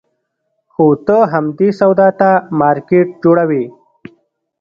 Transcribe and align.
خو 0.73 0.85
ته 1.05 1.17
همدې 1.33 1.69
سودا 1.79 2.09
ته 2.19 2.31
مارکېټ 2.59 3.07
جوړوې. 3.23 3.63